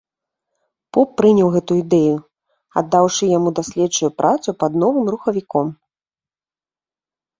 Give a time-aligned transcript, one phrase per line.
[0.95, 2.15] Поп прыняў гэтую ідэю,
[2.83, 5.67] аддаўшы яму даследчую працу над новым рухавіком.